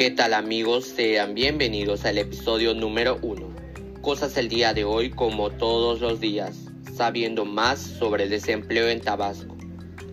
¿Qué 0.00 0.10
tal 0.10 0.32
amigos? 0.32 0.86
Sean 0.86 1.34
bienvenidos 1.34 2.06
al 2.06 2.16
episodio 2.16 2.72
número 2.72 3.18
1. 3.20 4.00
Cosas 4.00 4.34
el 4.38 4.48
día 4.48 4.72
de 4.72 4.82
hoy 4.82 5.10
como 5.10 5.50
todos 5.50 6.00
los 6.00 6.20
días, 6.20 6.70
sabiendo 6.96 7.44
más 7.44 7.80
sobre 7.80 8.24
el 8.24 8.30
desempleo 8.30 8.88
en 8.88 9.02
Tabasco, 9.02 9.58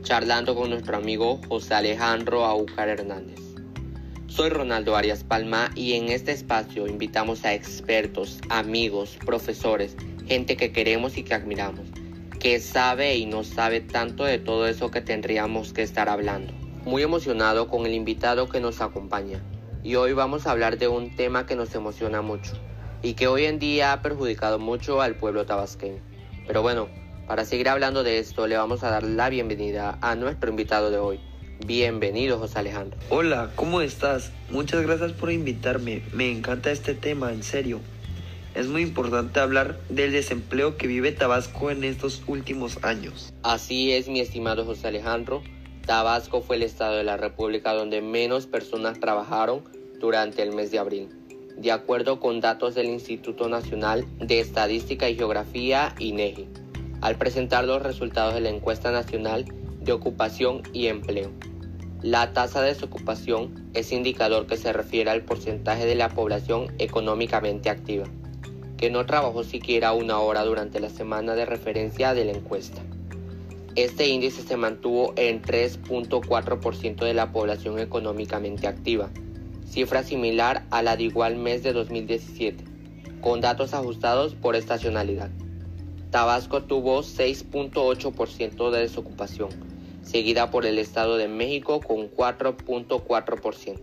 charlando 0.02 0.56
con 0.56 0.72
nuestro 0.72 0.98
amigo 0.98 1.40
José 1.48 1.76
Alejandro 1.76 2.44
Aucar 2.44 2.90
Hernández. 2.90 3.40
Soy 4.26 4.50
Ronaldo 4.50 4.98
Arias 4.98 5.24
Palma 5.24 5.72
y 5.74 5.94
en 5.94 6.10
este 6.10 6.34
espacio 6.34 6.86
invitamos 6.86 7.46
a 7.46 7.54
expertos, 7.54 8.42
amigos, 8.50 9.18
profesores, 9.26 9.96
gente 10.28 10.58
que 10.58 10.74
queremos 10.74 11.18
y 11.18 11.24
que 11.24 11.34
admiramos, 11.34 11.88
que 12.42 12.60
sabe 12.60 13.16
y 13.16 13.26
no 13.26 13.46
sabe 13.46 13.80
tanto 13.80 14.26
de 14.26 14.38
todo 14.38 14.68
eso 14.68 14.92
que 14.92 15.00
tendríamos 15.00 15.72
que 15.72 15.84
estar 15.84 16.10
hablando. 16.10 16.52
Muy 16.84 17.04
emocionado 17.04 17.70
con 17.70 17.86
el 17.86 17.94
invitado 17.94 18.50
que 18.50 18.60
nos 18.60 18.82
acompaña 18.82 19.42
y 19.88 19.96
hoy 19.96 20.12
vamos 20.12 20.46
a 20.46 20.52
hablar 20.52 20.78
de 20.78 20.90
un 20.90 21.16
tema 21.16 21.46
que 21.46 21.56
nos 21.56 21.74
emociona 21.74 22.22
mucho 22.22 22.52
y 23.02 23.14
que 23.14 23.28
hoy 23.28 23.46
en 23.46 23.58
día 23.58 23.94
ha 23.94 24.02
perjudicado 24.02 24.60
mucho 24.60 25.00
al 25.02 25.16
pueblo 25.16 25.46
tabasqueño. 25.46 26.02
Pero 26.46 26.62
bueno, 26.62 26.90
para 27.26 27.46
seguir 27.46 27.70
hablando 27.70 28.04
de 28.04 28.20
esto 28.20 28.48
le 28.48 28.58
vamos 28.58 28.84
a 28.84 28.90
dar 28.90 29.04
la 29.04 29.30
bienvenida 29.30 29.98
a 30.02 30.16
nuestro 30.16 30.50
invitado 30.50 30.92
de 30.92 30.98
hoy. 30.98 31.22
Bienvenido 31.66 32.38
José 32.38 32.60
Alejandro. 32.60 33.00
Hola, 33.08 33.52
¿cómo 33.56 33.80
estás? 33.80 34.34
Muchas 34.50 34.82
gracias 34.82 35.14
por 35.14 35.32
invitarme. 35.32 36.04
Me 36.12 36.30
encanta 36.30 36.70
este 36.70 36.94
tema, 36.94 37.32
en 37.32 37.42
serio. 37.42 37.80
Es 38.56 38.68
muy 38.68 38.82
importante 38.82 39.40
hablar 39.40 39.80
del 39.88 40.12
desempleo 40.12 40.76
que 40.76 40.88
vive 40.88 41.14
Tabasco 41.14 41.72
en 41.72 41.86
estos 41.86 42.24
últimos 42.28 42.84
años. 42.84 43.32
Así 43.42 43.94
es, 43.94 44.10
mi 44.10 44.20
estimado 44.20 44.66
José 44.66 44.90
Alejandro. 44.90 45.44
Tabasco 45.86 46.42
fue 46.42 46.58
el 46.58 46.64
estado 46.64 46.98
de 46.98 47.06
la 47.06 47.16
República 47.16 47.72
donde 47.72 48.02
menos 48.02 48.48
personas 48.48 49.00
trabajaron 49.00 49.77
durante 50.00 50.44
el 50.44 50.54
mes 50.54 50.72
de 50.72 50.80
abril, 50.80 51.10
de 51.58 51.72
acuerdo 51.72 52.20
con 52.20 52.40
datos 52.40 52.76
del 52.76 52.88
Instituto 52.88 53.50
Nacional 53.50 54.06
de 54.20 54.40
Estadística 54.40 55.10
y 55.10 55.16
Geografía, 55.16 55.96
INEGI, 56.00 56.48
al 57.02 57.18
presentar 57.18 57.66
los 57.66 57.82
resultados 57.82 58.34
de 58.34 58.42
la 58.42 58.50
encuesta 58.50 58.92
nacional 58.92 59.46
de 59.82 59.92
ocupación 59.92 60.64
y 60.74 60.88
empleo. 60.88 61.32
La 62.02 62.32
tasa 62.32 62.62
de 62.62 62.70
desocupación 62.70 63.70
es 63.74 63.92
indicador 63.92 64.46
que 64.46 64.58
se 64.58 64.72
refiere 64.72 65.10
al 65.10 65.24
porcentaje 65.24 65.86
de 65.86 65.96
la 65.96 66.10
población 66.10 66.68
económicamente 66.78 67.72
activa, 67.72 68.06
que 68.78 68.92
no 68.92 69.06
trabajó 69.08 69.44
siquiera 69.44 69.94
una 69.94 70.20
hora 70.20 70.44
durante 70.44 70.80
la 70.80 70.90
semana 70.90 71.34
de 71.34 71.46
referencia 71.46 72.14
de 72.14 72.26
la 72.26 72.34
encuesta. 72.34 72.84
Este 73.76 74.08
índice 74.08 74.44
se 74.44 74.58
mantuvo 74.58 75.14
en 75.18 75.42
3.4% 75.42 76.98
de 76.98 77.14
la 77.14 77.32
población 77.32 77.80
económicamente 77.80 78.68
activa, 78.68 79.10
cifra 79.70 80.04
similar 80.04 80.64
a 80.72 80.82
la 80.82 80.96
de 80.96 81.04
igual 81.04 81.36
mes 81.36 81.64
de 81.64 81.74
2017, 81.74 82.64
con 83.22 83.42
datos 83.42 83.74
ajustados 83.74 84.34
por 84.34 84.56
estacionalidad. 84.56 85.30
Tabasco 86.12 86.64
tuvo 86.64 87.02
6.8% 87.02 88.72
de 88.72 88.80
desocupación, 88.80 89.50
seguida 90.02 90.50
por 90.50 90.66
el 90.66 90.80
Estado 90.80 91.18
de 91.18 91.28
México 91.28 91.82
con 91.82 92.10
4.4%. 92.10 93.80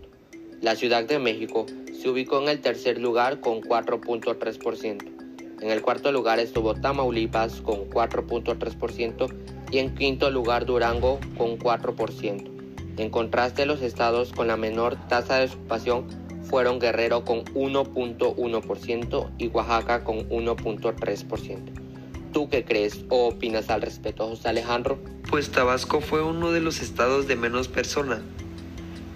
La 0.63 0.77
Ciudad 0.77 1.05
de 1.05 1.19
México 1.19 1.67
se 1.93 2.09
ubicó 2.09 2.41
en 2.41 2.49
el 2.49 2.61
tercer 2.61 2.99
lugar 2.99 3.41
con 3.41 3.61
4.3%. 3.61 5.61
En 5.61 5.71
el 5.71 5.83
cuarto 5.83 6.13
lugar 6.13 6.41
estuvo 6.41 6.75
Tamaulipas 6.75 7.61
con 7.61 7.91
4.3% 7.91 9.35
y 9.71 9.79
en 9.79 9.95
quinto 9.95 10.31
lugar 10.31 10.65
Durango 10.65 11.21
con 11.37 11.59
4%. 11.59 12.54
En 12.97 13.11
contraste, 13.11 13.67
los 13.67 13.83
estados 13.83 14.33
con 14.33 14.47
la 14.47 14.57
menor 14.57 14.97
tasa 15.09 15.39
de 15.39 15.47
ocupación 15.47 16.07
fueron 16.45 16.79
Guerrero 16.79 17.25
con 17.25 17.45
1.1% 17.47 19.31
y 19.39 19.49
Oaxaca 19.49 20.05
con 20.05 20.29
1.3%. 20.29 21.59
¿Tú 22.33 22.49
qué 22.49 22.65
crees 22.65 23.05
o 23.09 23.29
opinas 23.29 23.71
al 23.71 23.83
respecto, 23.83 24.29
José 24.29 24.49
Alejandro? 24.49 24.99
Pues 25.31 25.51
Tabasco 25.51 26.01
fue 26.01 26.23
uno 26.23 26.53
de 26.53 26.61
los 26.61 26.81
estados 26.81 27.27
de 27.27 27.37
menos 27.37 27.69
personas, 27.69 28.21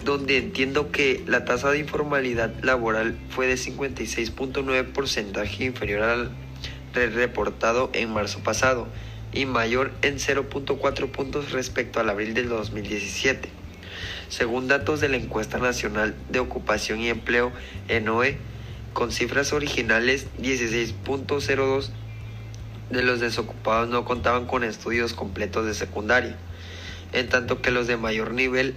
donde 0.03 0.37
entiendo 0.37 0.91
que 0.91 1.23
la 1.27 1.45
tasa 1.45 1.71
de 1.71 1.79
informalidad 1.79 2.51
laboral 2.63 3.17
fue 3.29 3.47
de 3.47 3.55
56.9% 3.55 5.61
inferior 5.61 6.03
al 6.03 6.31
reportado 6.93 7.89
en 7.93 8.11
marzo 8.11 8.39
pasado 8.39 8.87
y 9.31 9.45
mayor 9.45 9.91
en 10.01 10.15
0.4 10.15 11.11
puntos 11.11 11.51
respecto 11.51 11.99
al 11.99 12.09
abril 12.09 12.33
del 12.33 12.49
2017. 12.49 13.58
Según 14.29 14.67
datos 14.67 15.01
de 15.01 15.09
la 15.09 15.17
Encuesta 15.17 15.57
Nacional 15.57 16.15
de 16.29 16.39
Ocupación 16.39 16.99
y 16.99 17.09
Empleo, 17.09 17.51
ENOE, 17.87 18.37
con 18.93 19.11
cifras 19.11 19.53
originales 19.53 20.27
16.02 20.39 21.89
de 22.91 23.03
los 23.03 23.19
desocupados 23.19 23.89
no 23.89 24.05
contaban 24.05 24.45
con 24.45 24.63
estudios 24.63 25.13
completos 25.13 25.65
de 25.65 25.73
secundaria, 25.73 26.37
en 27.11 27.27
tanto 27.27 27.61
que 27.61 27.71
los 27.71 27.87
de 27.87 27.97
mayor 27.97 28.33
nivel 28.33 28.75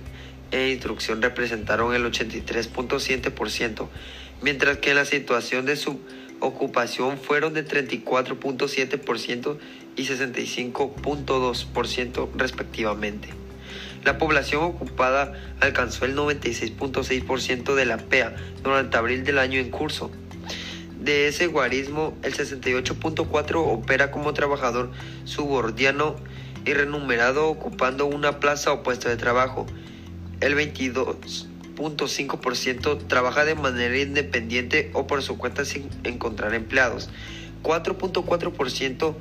e 0.53 0.71
instrucción 0.71 1.21
representaron 1.21 1.95
el 1.95 2.05
83.7%, 2.05 3.89
mientras 4.43 4.79
que 4.79 4.95
la 4.95 5.05
situación 5.05 5.67
de 5.67 5.77
su 5.77 6.01
ocupación 6.41 7.19
fueron 7.19 7.53
de 7.53 7.67
34.7% 7.67 9.59
y 9.97 10.05
65.2% 10.05 12.29
respectivamente. 12.37 13.42
La 14.05 14.19
población 14.19 14.65
ocupada 14.65 15.33
alcanzó 15.61 16.05
el 16.05 16.17
96.6% 16.17 17.75
de 17.75 17.87
la 17.87 17.99
PEA 17.99 18.35
durante 18.63 18.97
abril 18.97 19.23
del 19.23 19.39
año 19.39 19.61
en 19.61 19.71
curso. 19.71 20.11
De 20.99 21.29
ese 21.29 21.47
guarismo, 21.47 22.19
el 22.23 22.35
68.4% 22.35 23.55
opera 23.57 24.11
como 24.11 24.35
trabajador 24.35 24.91
subordiano 25.25 26.17
y 26.65 26.75
renumerado 26.75 27.49
ocupando 27.49 28.07
una 28.07 28.41
plaza 28.41 28.73
o 28.73 28.83
puesto 28.83 29.09
de 29.09 29.17
trabajo. 29.17 29.69
El 30.41 30.57
22.5% 30.57 33.07
trabaja 33.07 33.45
de 33.45 33.55
manera 33.55 33.97
independiente 33.99 34.91
o 34.95 35.07
por 35.07 35.23
su 35.23 35.39
cuenta 35.39 35.65
sin 35.65 35.89
encontrar 36.03 36.55
empleados. 36.55 37.09
4.4% 37.63 39.15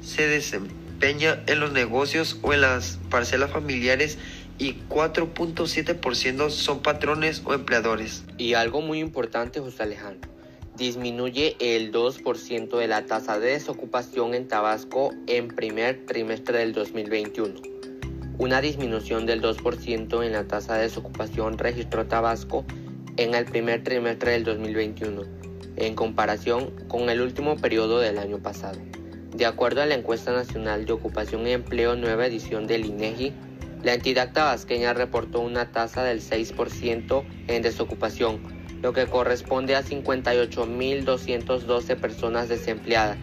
se 0.00 0.26
desempeña 0.26 0.81
en 1.02 1.60
los 1.60 1.72
negocios 1.72 2.38
o 2.42 2.52
en 2.52 2.60
las 2.60 2.98
parcelas 3.10 3.50
familiares 3.50 4.18
y 4.58 4.74
4.7% 4.88 6.50
son 6.50 6.80
patrones 6.80 7.42
o 7.44 7.54
empleadores. 7.54 8.24
Y 8.38 8.54
algo 8.54 8.80
muy 8.80 9.00
importante, 9.00 9.58
José 9.58 9.82
Alejandro, 9.82 10.30
disminuye 10.76 11.56
el 11.58 11.92
2% 11.92 12.78
de 12.78 12.86
la 12.86 13.04
tasa 13.06 13.40
de 13.40 13.50
desocupación 13.50 14.34
en 14.34 14.46
Tabasco 14.46 15.12
en 15.26 15.48
primer 15.48 16.06
trimestre 16.06 16.58
del 16.58 16.72
2021. 16.72 17.60
Una 18.38 18.60
disminución 18.60 19.26
del 19.26 19.42
2% 19.42 20.24
en 20.24 20.32
la 20.32 20.44
tasa 20.44 20.76
de 20.76 20.82
desocupación 20.82 21.58
registró 21.58 22.06
Tabasco 22.06 22.64
en 23.16 23.34
el 23.34 23.44
primer 23.44 23.82
trimestre 23.82 24.32
del 24.32 24.44
2021, 24.44 25.22
en 25.76 25.94
comparación 25.94 26.70
con 26.88 27.10
el 27.10 27.20
último 27.20 27.56
periodo 27.56 27.98
del 27.98 28.18
año 28.18 28.38
pasado. 28.38 28.78
De 29.34 29.46
acuerdo 29.46 29.80
a 29.80 29.86
la 29.86 29.94
encuesta 29.94 30.30
nacional 30.32 30.84
de 30.84 30.92
ocupación 30.92 31.46
y 31.46 31.52
empleo 31.52 31.96
nueva 31.96 32.26
edición 32.26 32.66
del 32.66 32.84
INEGI, 32.84 33.32
la 33.82 33.94
entidad 33.94 34.32
tabasqueña 34.32 34.92
reportó 34.92 35.40
una 35.40 35.72
tasa 35.72 36.04
del 36.04 36.20
6% 36.20 37.24
en 37.48 37.62
desocupación, 37.62 38.40
lo 38.82 38.92
que 38.92 39.06
corresponde 39.06 39.74
a 39.74 39.82
58.212 39.82 41.96
personas 41.96 42.50
desempleadas, 42.50 43.16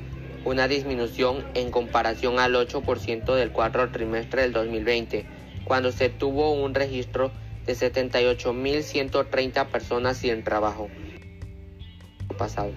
una 0.45 0.67
disminución 0.67 1.45
en 1.53 1.69
comparación 1.69 2.39
al 2.39 2.55
8% 2.55 3.35
del 3.35 3.51
cuarto 3.51 3.87
trimestre 3.91 4.41
del 4.41 4.53
2020, 4.53 5.27
cuando 5.63 5.91
se 5.91 6.09
tuvo 6.09 6.53
un 6.53 6.73
registro 6.73 7.31
de 7.67 7.73
78.130 7.73 9.67
personas 9.67 10.17
sin 10.17 10.43
trabajo. 10.43 10.89
Pasado. 12.37 12.71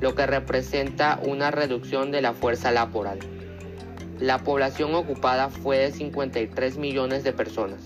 lo 0.00 0.14
que 0.14 0.26
representa 0.26 1.20
una 1.26 1.50
reducción 1.50 2.12
de 2.12 2.22
la 2.22 2.32
fuerza 2.32 2.70
laboral. 2.70 3.18
La 4.20 4.38
población 4.44 4.94
ocupada 4.94 5.48
fue 5.48 5.78
de 5.78 5.90
53 5.90 6.76
millones 6.76 7.24
de 7.24 7.32
personas, 7.32 7.82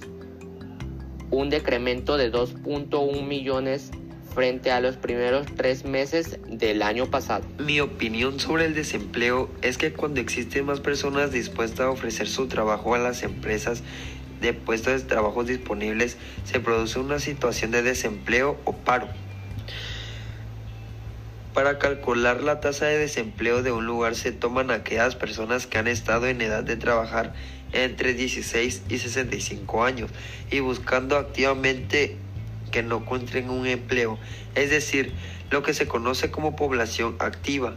un 1.31 1.49
decremento 1.49 2.19
de 2.19 2.31
2.1 2.31 3.27
millones 3.27 3.93
frente 4.35 4.71
a 4.71 4.81
los 4.81 4.97
primeros 4.97 5.47
tres 5.57 5.85
meses 5.85 6.39
del 6.47 6.83
año 6.83 7.07
pasado. 7.07 7.45
Mi 7.59 7.81
opinión 7.81 8.41
sobre 8.41 8.67
el 8.67 8.75
desempleo 8.75 9.49
es 9.63 9.79
que 9.79 9.93
cuando 9.93 10.21
existen 10.21 10.67
más 10.67 10.81
personas 10.81 11.31
dispuestas 11.31 11.81
a 11.81 11.91
ofrecer 11.91 12.29
su 12.29 12.49
trabajo 12.49 12.95
a 12.95 12.99
las 12.99 13.23
empresas 13.23 13.83
de 14.41 14.53
puestos 14.53 15.03
de 15.03 15.09
trabajo 15.09 15.45
disponibles, 15.45 16.17
se 16.45 16.61
produce 16.61 16.99
una 16.99 17.19
situación 17.19 17.71
de 17.71 17.83
desempleo 17.83 18.59
o 18.65 18.73
paro. 18.73 19.09
Para 21.55 21.79
calcular 21.79 22.43
la 22.43 22.59
tasa 22.59 22.87
de 22.87 22.99
desempleo 22.99 23.63
de 23.63 23.71
un 23.71 23.87
lugar 23.87 24.17
se 24.17 24.33
toman 24.33 24.73
aquellas 24.73 25.15
personas 25.15 25.69
que 25.69 25.79
han 25.79 25.87
estado 25.87 26.27
en 26.27 26.41
edad 26.41 26.65
de 26.65 26.77
trabajar 26.77 27.33
entre 27.73 28.13
16 28.13 28.83
y 28.89 28.99
65 28.99 29.85
años 29.85 30.11
y 30.51 30.59
buscando 30.59 31.17
activamente 31.17 32.17
que 32.75 32.83
no 32.83 32.97
encuentren 32.97 33.51
un 33.51 33.69
empleo, 33.69 34.19
es 34.57 34.69
decir, 34.69 35.13
lo 35.49 35.63
que 35.63 35.75
se 35.75 35.87
conoce 35.87 36.33
como 36.33 36.57
población 36.57 37.15
activa. 37.21 37.77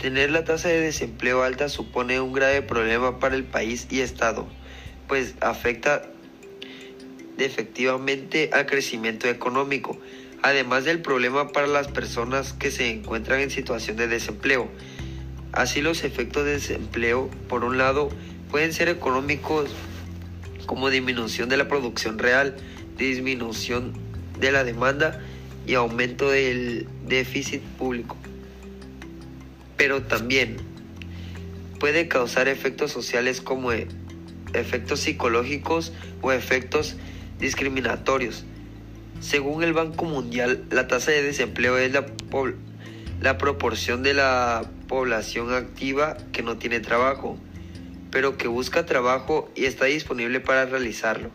Tener 0.00 0.32
la 0.32 0.42
tasa 0.42 0.68
de 0.68 0.80
desempleo 0.80 1.44
alta 1.44 1.68
supone 1.68 2.20
un 2.20 2.32
grave 2.32 2.60
problema 2.60 3.20
para 3.20 3.36
el 3.36 3.44
país 3.44 3.86
y 3.90 4.00
Estado, 4.00 4.48
pues 5.06 5.36
afecta 5.40 6.02
efectivamente 7.38 8.50
al 8.52 8.66
crecimiento 8.66 9.28
económico, 9.28 9.96
además 10.42 10.82
del 10.84 11.00
problema 11.00 11.52
para 11.52 11.68
las 11.68 11.86
personas 11.86 12.52
que 12.52 12.72
se 12.72 12.90
encuentran 12.90 13.38
en 13.38 13.50
situación 13.50 13.96
de 13.96 14.08
desempleo. 14.08 14.68
Así 15.52 15.82
los 15.82 16.02
efectos 16.02 16.44
de 16.44 16.54
desempleo, 16.54 17.30
por 17.48 17.62
un 17.62 17.78
lado, 17.78 18.08
pueden 18.50 18.72
ser 18.72 18.88
económicos 18.88 19.70
como 20.66 20.90
disminución 20.90 21.48
de 21.48 21.58
la 21.58 21.68
producción 21.68 22.18
real, 22.18 22.56
disminución 22.96 23.92
de 24.38 24.52
la 24.52 24.64
demanda 24.64 25.20
y 25.66 25.74
aumento 25.74 26.30
del 26.30 26.86
déficit 27.06 27.62
público. 27.62 28.16
Pero 29.76 30.02
también 30.02 30.56
puede 31.80 32.08
causar 32.08 32.48
efectos 32.48 32.92
sociales 32.92 33.40
como 33.40 33.72
e, 33.72 33.88
efectos 34.52 35.00
psicológicos 35.00 35.92
o 36.22 36.32
efectos 36.32 36.96
discriminatorios. 37.38 38.44
Según 39.20 39.62
el 39.62 39.72
Banco 39.72 40.04
Mundial, 40.04 40.64
la 40.70 40.86
tasa 40.86 41.10
de 41.10 41.22
desempleo 41.22 41.78
es 41.78 41.92
la, 41.92 42.06
la 43.20 43.38
proporción 43.38 44.02
de 44.02 44.14
la 44.14 44.70
población 44.88 45.52
activa 45.52 46.16
que 46.32 46.42
no 46.42 46.58
tiene 46.58 46.80
trabajo, 46.80 47.38
pero 48.10 48.36
que 48.36 48.48
busca 48.48 48.86
trabajo 48.86 49.50
y 49.54 49.64
está 49.64 49.86
disponible 49.86 50.40
para 50.40 50.66
realizarlo. 50.66 51.30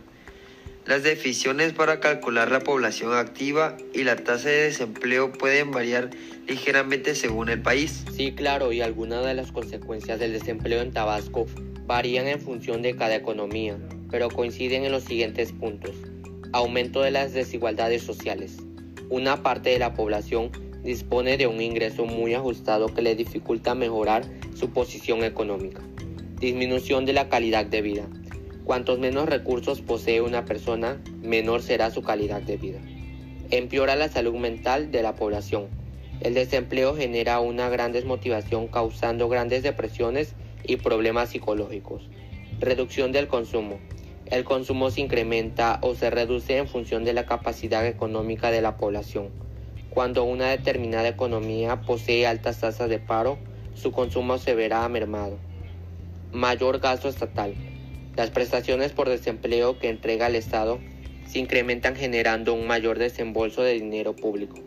Las 0.90 1.04
definiciones 1.04 1.72
para 1.72 2.00
calcular 2.00 2.50
la 2.50 2.58
población 2.58 3.14
activa 3.14 3.76
y 3.94 4.02
la 4.02 4.16
tasa 4.16 4.48
de 4.48 4.62
desempleo 4.62 5.30
pueden 5.30 5.70
variar 5.70 6.10
ligeramente 6.48 7.14
según 7.14 7.48
el 7.48 7.62
país. 7.62 8.04
Sí, 8.12 8.32
claro, 8.32 8.72
y 8.72 8.80
algunas 8.80 9.24
de 9.24 9.34
las 9.34 9.52
consecuencias 9.52 10.18
del 10.18 10.32
desempleo 10.32 10.82
en 10.82 10.90
Tabasco 10.90 11.46
varían 11.86 12.26
en 12.26 12.40
función 12.40 12.82
de 12.82 12.96
cada 12.96 13.14
economía, 13.14 13.78
pero 14.10 14.30
coinciden 14.30 14.84
en 14.84 14.90
los 14.90 15.04
siguientes 15.04 15.52
puntos. 15.52 15.94
Aumento 16.50 17.02
de 17.02 17.12
las 17.12 17.34
desigualdades 17.34 18.02
sociales. 18.02 18.56
Una 19.10 19.44
parte 19.44 19.70
de 19.70 19.78
la 19.78 19.94
población 19.94 20.50
dispone 20.82 21.36
de 21.36 21.46
un 21.46 21.60
ingreso 21.60 22.04
muy 22.04 22.34
ajustado 22.34 22.92
que 22.92 23.02
le 23.02 23.14
dificulta 23.14 23.76
mejorar 23.76 24.24
su 24.56 24.70
posición 24.70 25.22
económica. 25.22 25.82
Disminución 26.40 27.06
de 27.06 27.12
la 27.12 27.28
calidad 27.28 27.64
de 27.64 27.80
vida. 27.80 28.08
Cuantos 28.70 29.00
menos 29.00 29.28
recursos 29.28 29.80
posee 29.80 30.20
una 30.20 30.44
persona, 30.44 31.02
menor 31.22 31.60
será 31.60 31.90
su 31.90 32.02
calidad 32.02 32.40
de 32.40 32.56
vida. 32.56 32.78
Empeora 33.50 33.96
la 33.96 34.08
salud 34.08 34.36
mental 34.36 34.92
de 34.92 35.02
la 35.02 35.16
población. 35.16 35.66
El 36.20 36.34
desempleo 36.34 36.94
genera 36.94 37.40
una 37.40 37.68
gran 37.68 37.90
desmotivación 37.90 38.68
causando 38.68 39.28
grandes 39.28 39.64
depresiones 39.64 40.36
y 40.62 40.76
problemas 40.76 41.30
psicológicos. 41.30 42.08
Reducción 42.60 43.10
del 43.10 43.26
consumo. 43.26 43.80
El 44.26 44.44
consumo 44.44 44.92
se 44.92 45.00
incrementa 45.00 45.80
o 45.82 45.96
se 45.96 46.08
reduce 46.08 46.56
en 46.56 46.68
función 46.68 47.02
de 47.02 47.12
la 47.12 47.26
capacidad 47.26 47.84
económica 47.84 48.52
de 48.52 48.62
la 48.62 48.76
población. 48.76 49.30
Cuando 49.90 50.22
una 50.22 50.48
determinada 50.48 51.08
economía 51.08 51.80
posee 51.80 52.24
altas 52.24 52.60
tasas 52.60 52.88
de 52.88 53.00
paro, 53.00 53.36
su 53.74 53.90
consumo 53.90 54.38
se 54.38 54.54
verá 54.54 54.88
mermado. 54.88 55.38
Mayor 56.30 56.78
gasto 56.78 57.08
estatal. 57.08 57.69
Las 58.16 58.30
prestaciones 58.30 58.92
por 58.92 59.08
desempleo 59.08 59.78
que 59.78 59.88
entrega 59.88 60.26
el 60.26 60.34
Estado 60.34 60.80
se 61.26 61.38
incrementan 61.38 61.94
generando 61.94 62.54
un 62.54 62.66
mayor 62.66 62.98
desembolso 62.98 63.62
de 63.62 63.74
dinero 63.74 64.16
público. 64.16 64.58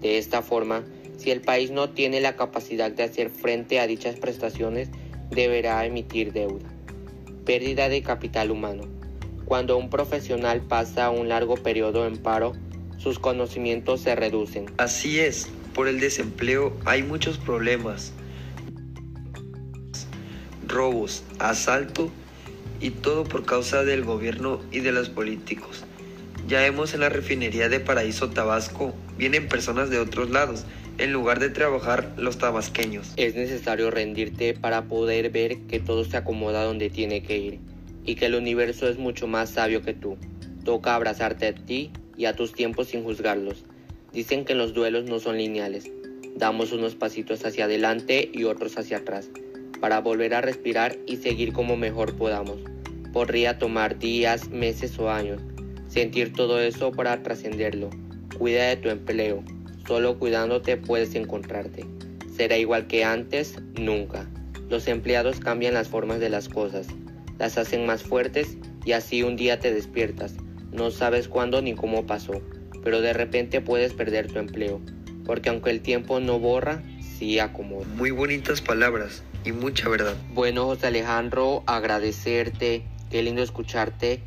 De 0.00 0.18
esta 0.18 0.42
forma, 0.42 0.84
si 1.16 1.30
el 1.30 1.40
país 1.40 1.70
no 1.70 1.90
tiene 1.90 2.20
la 2.20 2.36
capacidad 2.36 2.90
de 2.90 3.02
hacer 3.02 3.30
frente 3.30 3.80
a 3.80 3.86
dichas 3.86 4.16
prestaciones, 4.16 4.88
deberá 5.30 5.84
emitir 5.84 6.32
deuda. 6.32 6.68
Pérdida 7.44 7.88
de 7.88 8.02
capital 8.02 8.50
humano. 8.50 8.84
Cuando 9.44 9.76
un 9.76 9.90
profesional 9.90 10.62
pasa 10.62 11.10
un 11.10 11.28
largo 11.28 11.56
periodo 11.56 12.06
en 12.06 12.16
paro, 12.18 12.52
sus 12.98 13.18
conocimientos 13.18 14.00
se 14.00 14.14
reducen. 14.14 14.66
Así 14.78 15.18
es, 15.18 15.48
por 15.74 15.88
el 15.88 15.98
desempleo 15.98 16.72
hay 16.84 17.02
muchos 17.02 17.38
problemas. 17.38 18.12
Robos, 20.66 21.24
asalto 21.40 22.10
y 22.82 22.90
todo 22.90 23.24
por 23.24 23.46
causa 23.46 23.84
del 23.84 24.04
gobierno 24.04 24.60
y 24.72 24.80
de 24.80 24.92
los 24.92 25.08
políticos. 25.08 25.84
Ya 26.48 26.60
vemos 26.60 26.92
en 26.92 27.00
la 27.00 27.08
refinería 27.08 27.68
de 27.68 27.80
Paraíso 27.80 28.30
Tabasco, 28.30 28.92
vienen 29.16 29.48
personas 29.48 29.88
de 29.88 30.00
otros 30.00 30.30
lados, 30.30 30.66
en 30.98 31.12
lugar 31.12 31.38
de 31.38 31.48
trabajar 31.48 32.12
los 32.16 32.38
tabasqueños. 32.38 33.12
Es 33.16 33.34
necesario 33.34 33.90
rendirte 33.90 34.52
para 34.54 34.84
poder 34.84 35.30
ver 35.30 35.58
que 35.62 35.80
todo 35.80 36.04
se 36.04 36.16
acomoda 36.16 36.64
donde 36.64 36.90
tiene 36.90 37.22
que 37.22 37.38
ir 37.38 37.60
y 38.04 38.16
que 38.16 38.26
el 38.26 38.34
universo 38.34 38.88
es 38.88 38.98
mucho 38.98 39.26
más 39.26 39.50
sabio 39.50 39.82
que 39.82 39.94
tú. 39.94 40.18
Toca 40.64 40.94
abrazarte 40.94 41.46
a 41.46 41.54
ti 41.54 41.92
y 42.16 42.26
a 42.26 42.34
tus 42.34 42.52
tiempos 42.52 42.88
sin 42.88 43.04
juzgarlos. 43.04 43.64
Dicen 44.12 44.44
que 44.44 44.54
los 44.54 44.74
duelos 44.74 45.04
no 45.04 45.20
son 45.20 45.38
lineales. 45.38 45.90
Damos 46.36 46.72
unos 46.72 46.96
pasitos 46.96 47.44
hacia 47.44 47.64
adelante 47.64 48.30
y 48.32 48.44
otros 48.44 48.76
hacia 48.76 48.98
atrás, 48.98 49.30
para 49.80 50.00
volver 50.00 50.34
a 50.34 50.40
respirar 50.40 50.96
y 51.06 51.16
seguir 51.16 51.52
como 51.52 51.76
mejor 51.76 52.16
podamos. 52.16 52.71
Podría 53.12 53.58
tomar 53.58 53.98
días, 53.98 54.48
meses 54.48 54.98
o 54.98 55.10
años. 55.10 55.42
Sentir 55.86 56.32
todo 56.32 56.60
eso 56.60 56.92
para 56.92 57.22
trascenderlo. 57.22 57.90
Cuida 58.38 58.68
de 58.68 58.76
tu 58.76 58.88
empleo. 58.88 59.44
Solo 59.86 60.18
cuidándote 60.18 60.78
puedes 60.78 61.14
encontrarte. 61.14 61.84
Será 62.34 62.56
igual 62.56 62.86
que 62.86 63.04
antes, 63.04 63.56
nunca. 63.78 64.26
Los 64.70 64.88
empleados 64.88 65.40
cambian 65.40 65.74
las 65.74 65.88
formas 65.88 66.20
de 66.20 66.30
las 66.30 66.48
cosas, 66.48 66.86
las 67.38 67.58
hacen 67.58 67.84
más 67.84 68.02
fuertes 68.02 68.56
y 68.86 68.92
así 68.92 69.22
un 69.22 69.36
día 69.36 69.60
te 69.60 69.74
despiertas. 69.74 70.36
No 70.72 70.90
sabes 70.90 71.28
cuándo 71.28 71.60
ni 71.60 71.74
cómo 71.74 72.06
pasó, 72.06 72.40
pero 72.82 73.02
de 73.02 73.12
repente 73.12 73.60
puedes 73.60 73.92
perder 73.92 74.32
tu 74.32 74.38
empleo, 74.38 74.80
porque 75.26 75.50
aunque 75.50 75.70
el 75.70 75.82
tiempo 75.82 76.20
no 76.20 76.38
borra, 76.38 76.82
sí 77.02 77.38
acomoda. 77.38 77.86
Muy 77.96 78.10
bonitas 78.10 78.62
palabras 78.62 79.22
y 79.44 79.52
mucha 79.52 79.90
verdad. 79.90 80.16
Bueno, 80.32 80.64
José 80.64 80.86
Alejandro, 80.86 81.62
agradecerte 81.66 82.84
qué 83.12 83.22
lindo 83.22 83.42
escucharte. 83.42 84.22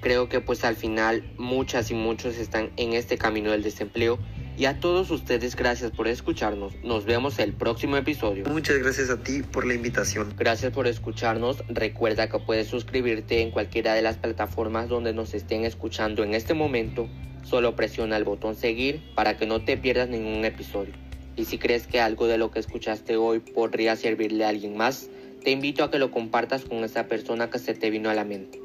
Creo 0.00 0.30
que 0.30 0.40
pues 0.40 0.64
al 0.64 0.74
final 0.74 1.30
muchas 1.36 1.90
y 1.90 1.94
muchos 1.94 2.38
están 2.38 2.70
en 2.78 2.94
este 2.94 3.18
camino 3.18 3.50
del 3.50 3.62
desempleo 3.62 4.18
Y 4.56 4.64
a 4.64 4.80
todos 4.80 5.10
ustedes 5.10 5.56
gracias 5.56 5.90
por 5.90 6.08
escucharnos. 6.08 6.72
Nos 6.82 7.04
vemos 7.04 7.38
el 7.38 7.52
próximo 7.52 7.98
episodio. 7.98 8.46
Muchas 8.46 8.78
gracias 8.78 9.10
a 9.10 9.22
ti 9.22 9.42
por 9.42 9.66
la 9.66 9.74
invitación. 9.74 10.32
Gracias 10.38 10.72
por 10.72 10.86
escucharnos. 10.86 11.62
Recuerda 11.68 12.30
que 12.30 12.38
puedes 12.38 12.68
suscribirte 12.68 13.42
en 13.42 13.50
cualquiera 13.50 13.92
de 13.92 14.00
las 14.00 14.16
plataformas 14.16 14.88
donde 14.88 15.12
nos 15.12 15.34
estén 15.34 15.66
escuchando 15.66 16.24
en 16.24 16.34
este 16.34 16.54
momento. 16.54 17.08
Solo 17.44 17.76
presiona 17.76 18.16
el 18.16 18.24
botón 18.24 18.54
seguir 18.54 19.02
para 19.14 19.36
que 19.36 19.44
no 19.44 19.62
te 19.64 19.76
pierdas 19.76 20.08
ningún 20.08 20.46
episodio. 20.46 20.94
Y 21.36 21.44
si 21.44 21.58
crees 21.58 21.86
que 21.86 22.00
algo 22.00 22.26
de 22.26 22.38
lo 22.38 22.50
que 22.50 22.58
escuchaste 22.58 23.16
hoy 23.16 23.40
podría 23.40 23.96
servirle 23.96 24.44
a 24.44 24.48
alguien 24.48 24.76
más, 24.78 25.10
te 25.42 25.50
invito 25.50 25.84
a 25.84 25.90
que 25.90 25.98
lo 25.98 26.10
compartas 26.10 26.64
con 26.64 26.84
esa 26.84 27.06
persona 27.06 27.50
que 27.50 27.58
se 27.58 27.74
te 27.74 27.90
vino 27.90 28.10
a 28.10 28.14
la 28.14 28.24
mente. 28.24 28.60